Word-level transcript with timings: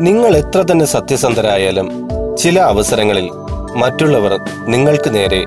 നിങ്ങൾ 0.00 0.36
എത്ര 0.36 0.62
തന്നെ 0.62 0.84
സത്യസന്ധരായാലും 0.84 2.08
ചില 2.36 2.60
അവസരങ്ങളിൽ 2.60 3.30
മറ്റുള്ളവർ 3.74 4.38
നിങ്ങൾക്ക് 4.68 5.14
നേരെ 5.14 5.44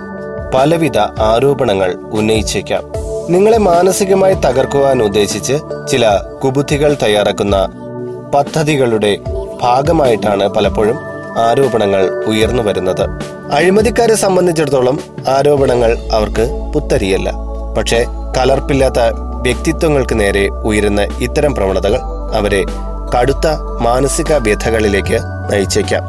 പലവിധ 0.53 0.97
ആരോപണങ്ങൾ 0.97 1.93
ഉന്നയിച്ചേക്കാം. 1.93 2.83
നിങ്ങളെ 3.29 3.57
മാനസികമായി 3.57 4.33
തകർക്കുവാൻ 4.33 5.03
ഉദ്ദേശിച്ച് 5.03 5.53
ചില 5.91 6.19
കുബുദ്ധികൾ 6.43 6.97
തയ്യാറാക്കുന്ന 7.03 7.65
പദ്ധതികളുടെ 8.35 9.17
ഭാഗമായിട്ടാണ് 9.61 10.47
പലപ്പോഴും 10.47 10.97
ആരോപണങ്ങൾ 11.37 12.23
ഉയർന്നു 12.25 12.63
വരുന്നത്. 12.63 13.05
അഴിമതിക്കാരെ 13.53 14.15
സംബന്ധിച്ചിടത്തോളം 14.15 14.99
ആരോപണങ്ങൾ 15.29 15.97
അവർക്ക് 16.13 16.71
പുത്തരിയല്ല. 16.73 17.33
പക്ഷേ 17.77 18.05
കലർപ്പില്ലാത്ത 18.37 18.99
വ്യക്തിത്വങ്ങൾക്ക് 19.41 20.19
നേരെ 20.19 20.49
ഉയരുന്ന 20.49 21.01
ഇത്തരം 21.01 21.55
പ്രവണതകൾ 21.55 21.99
അവരെ 22.35 22.63
കടുത്ത 23.15 23.47
മാനസിക 23.81 24.33
വ്യഥകളിലേക്ക് 24.33 25.19
നയിച്ചേക്കാം. 25.51 26.03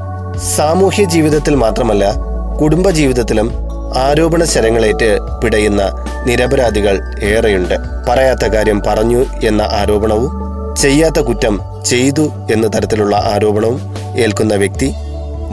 സാമൂഹ്യ 0.57 1.05
ജീവിതത്തിൽ 1.05 1.55
മാത്രമല്ല 1.55 2.15
കുടുംബ 2.61 2.91
ജീവിതത്തിലും 2.91 3.53
ആരോപണ 3.97 4.45
ശരങ്ങളേറ്റ് 4.45 5.19
പിടയുന്ന 5.45 5.83
നിരപരാധികൾ 6.27 7.15
ഏറെയുണ്ട്. 7.23 7.75
പറയാത്ത 8.09 8.45
കാര്യം 8.45 8.83
പറഞ്ഞു 8.87 9.25
എന്ന 9.45 9.63
ആരോപണവും 9.63 10.31
ചെയ്യാത്ത 10.77 11.21
കുറ്റം 11.21 11.61
ചെയ്തു 11.87 12.33
എന്ന 12.53 12.67
തരത്തിലുള്ള 12.67 13.17
ആരോപണവും 13.17 13.81
ഏൽക്കുന്ന 14.17 14.55
വ്യക്തി 14.55 14.95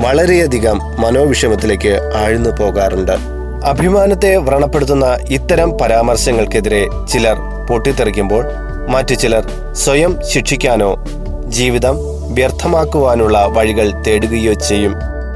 വളരെയധികം 0.06 0.80
മനോവിഷമത്തിലേക്ക് 1.00 2.12
ആഴ്ന്നു 2.26 2.50
പോകാറുണ്ട്. 2.50 3.12
അഭിമാനത്തെ 3.66 4.36
വ്രണപ്പെടുത്തുന്ന 4.38 5.18
ഇത്തരം 5.30 5.78
പരാമർശങ്ങൾക്കെതിരെ 5.78 6.88
ചിലർ 7.10 7.38
പൊട്ടിത്തെറിക്കുമ്പോൾ 7.70 8.46
മറ്റു 8.88 9.14
ചിലർ 9.14 9.74
സ്വയം 9.74 10.20
ശിക്ഷിക്കാനോ 10.34 11.06
ജീവിതം 11.52 11.96
വ്യർത്ഥമാക്കുവാനുള്ള 12.34 13.46
വഴികൾ 13.46 14.04
തേടുകയോ 14.08 14.54
ചെയ്യും. 14.54 14.94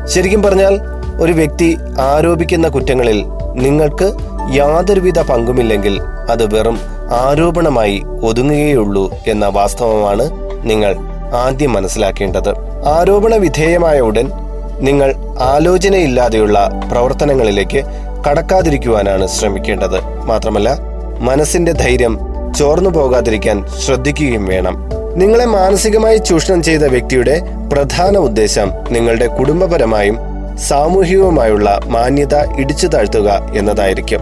ശരിക്കും 0.08 0.44
പറഞ്ഞാൽ 0.44 0.80
ഒരു 1.22 1.32
വ്യക്തി 1.32 1.78
ആരോപിക്കുന്ന 2.00 2.68
കുറ്റങ്ങളിൽ 2.68 3.26
നിങ്ങൾക്ക് 3.54 4.14
യാതൊരുവിധ 4.54 5.20
പങ്കുമില്ലെങ്കിൽ 5.20 6.02
അത് 6.02 6.56
വെറും 6.56 6.78
ആരോപണമായി 7.12 8.04
ഒതുങ്ങുകയുള്ളൂ 8.24 9.12
എന്ന 9.28 9.48
വാസ്തവമാണ് 9.48 10.32
നിങ്ങൾ 10.64 10.96
ആദ്യം 11.36 11.74
മനസ്സിലാക്കേണ്ടത്. 11.74 12.50
ആരോപണ 12.86 13.36
വിധേയമായ 13.36 14.00
ഉടൻ 14.00 14.32
നിങ്ങൾ 14.80 15.16
ആലോചനയില്ലാതെയുള്ള 15.40 16.70
പ്രവർത്തനങ്ങളിലേക്ക് 16.92 17.84
കടക്കാതിരിക്കുവാനാണ് 18.30 19.28
ശ്രമിക്കേണ്ടത്. 19.28 20.00
മാത്രമല്ല 20.26 20.78
മനസ്സിന്റെ 21.20 21.72
ധൈര്യം 21.72 22.20
ചോർന്നു 22.58 22.90
പോകാതിരിക്കാൻ 22.90 23.66
ശ്രദ്ധിക്കുകയും 23.86 24.46
വേണം. 24.46 25.05
നിങ്ങളെ 25.16 25.46
മാനസികമായി 25.46 26.18
ചൂഷണം 26.18 26.64
ചെയ്ത 26.64 26.84
വ്യക്തിയുടെ 26.84 27.42
പ്രധാന 27.72 28.18
ഉദ്ദേശം 28.18 28.72
നിങ്ങളുടെ 28.90 29.26
കുടുംബപരമായും 29.26 30.18
സാമൂഹികവുമായുള്ള 30.58 31.80
മാന്യത 31.86 32.36
ഇടിച്ചു 32.36 32.88
താഴ്ത്തുക 32.88 33.54
എന്നതായിരിക്കും. 33.56 34.20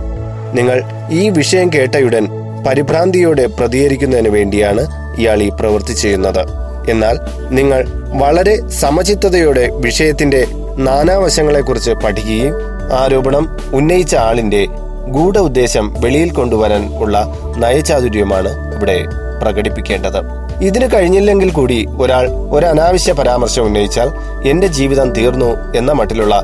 നിങ്ങൾ 0.54 0.82
ഈ 1.12 1.30
വിഷയം 1.30 1.74
കേട്ടയുടൻ 1.74 2.28
പരിഭ്രാന്തിയോടെ 2.68 3.46
പ്രതികരിക്കുന്നതിന് 3.46 4.30
വേണ്ടിയാണ് 4.30 4.88
ഇയാൾ 5.18 5.44
ഈ 5.44 5.50
പ്രവൃത്തി 5.50 5.94
ചെയ്യുന്നത്. 5.94 6.44
എന്നാൽ 6.90 7.20
നിങ്ങൾ 7.50 7.88
വളരെ 8.14 8.70
സമചിത്തതയോടെ 8.70 9.70
വിഷയത്തിന്റെ 9.76 10.46
നാനാവശങ്ങളെക്കുറിച്ച് 10.78 11.92
പഠിക്കുകയും 11.92 12.56
ആരോപണം 12.94 13.58
ഉന്നയിച്ച 13.74 14.16
ആളിന്റെ 14.16 14.66
ഗൂഢ 15.10 15.38
ഉദ്ദേശം 15.38 15.94
വെളിയിൽ 16.00 16.34
കൊണ്ടുവരാൻ 16.34 16.98
ഉള്ള 16.98 17.34
നയചാതുര്യമാണ് 17.58 18.76
ഇവിടെ 18.76 19.06
പ്രകടിപ്പിക്കേണ്ടത്. 19.42 20.43
ഇതിന് 20.64 20.88
കഴിഞ്ഞില്ലെങ്കിൽ 20.94 21.52
കൂടി 21.52 21.86
ഒരാൾ 22.00 22.26
ഒരു 22.28 22.66
അനാവശ്യ 22.66 23.12
പരാമർശം 23.12 23.64
ഉന്നയിച്ചാൽ 23.64 24.10
എന്റെ 24.48 24.68
ജീവിതം 24.68 25.12
തീർന്നു 25.14 25.78
എന്ന 25.78 25.92
മട്ടിലുള്ള 25.92 26.36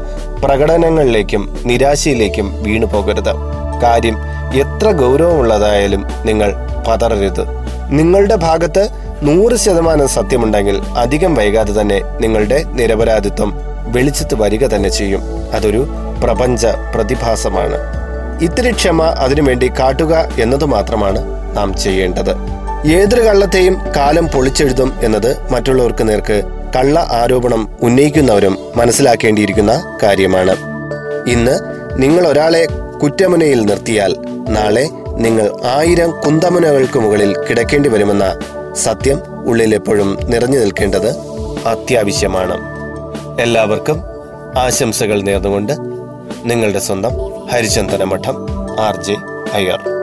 പ്രകടനങ്ങളിലേക്കും 0.43 1.59
നിരാശയിലേക്കും 1.65 2.63
വീണു 2.63 2.85
പോകരുത്. 2.85 3.33
കാര്യം 3.83 4.17
എത്ര 4.53 4.91
ഗൗരവമുള്ളതായാലും 4.91 6.05
നിങ്ങൾ 6.25 6.51
പതറരുത്. 6.87 7.43
നിങ്ങളുടെ 7.89 8.35
ഭാഗത്ത് 8.35 8.89
നൂറ് 9.21 9.55
ശതമാനം 9.55 10.07
സത്യമുണ്ടെങ്കിൽ 10.07 10.81
അധികം 10.97 11.35
വൈകാതെ 11.35 11.81
തന്നെ 11.81 12.01
നിങ്ങളുടെ 12.21 12.63
നിരപരാധിത്വം 12.63 13.53
വെളിച്ചത്ത് 13.87 14.35
വരിക 14.35 14.67
തന്നെ 14.67 14.89
ചെയ്യും. 14.89 15.21
അതൊരു 15.53 15.87
പ്രപഞ്ച 16.23 16.65
പ്രതിഭാസമാണ്. 16.95 17.79
ഇത്തിരി 18.43 18.71
ക്ഷമ 18.71 19.03
അതിനുവേണ്ടി 19.03 19.71
കാട്ടുക 19.79 20.29
എന്നതു 20.39 20.65
മാത്രമാണ് 20.65 21.21
നാം 21.57 21.77
ചെയ്യേണ്ടത്. 21.77 22.58
ഏതൊരു 22.85 23.21
കള്ളത്തെയും 23.21 23.77
കാലം 23.95 24.27
പൊളിച്ചെഴുതും 24.27 24.93
എന്നത് 25.01 25.51
മറ്റുള്ളവർക്ക് 25.51 26.09
നേർക്ക് 26.09 26.43
കള്ള 26.75 27.07
ആരോപണം 27.11 27.77
ഉന്നയിക്കുന്നവരും 27.81 28.57
മനസ്സിലാക്കേണ്ടിയിരിക്കുന്ന 28.75 29.97
കാര്യമാണ്. 30.03 30.51
ഇന്ന് 31.29 31.59
നിങ്ങൾ 32.01 32.27
ഒരാളെ 32.27 32.67
കുറ്റമുനയിൽ 33.03 33.61
നിർത്തിയാൽ 33.61 34.15
നാളെ 34.49 34.89
നിങ്ങൾ 35.17 35.51
ആയിരം 35.65 36.11
കുന്തമുനകൾക്ക് 36.11 36.99
മുകളിൽ 36.99 37.35
കിടക്കേണ്ടി 37.49 37.89
വരുമെന്ന 37.89 38.39
സത്യം 38.73 39.21
ഉള്ളിൽ 39.45 39.75
എപ്പോഴും 39.75 40.19
നിറഞ്ഞു 40.23 40.59
നിൽക്കേണ്ടത് 40.59 41.09
അത്യാവശ്യമാണ്. 41.67 42.57
എല്ലാവർക്കും 43.41 44.03
ആശംസകൾ 44.57 45.21
നേർന്നുകൊണ്ട് 45.21 45.73
നിങ്ങളുടെ 46.43 46.79
സ്വന്തം 46.79 47.11
ഹരിചന്ദന 47.47 48.03
മഠം 48.03 48.35
ആർ 48.79 49.03
ജെ 49.03 49.15
അയ്യർ. 49.53 49.98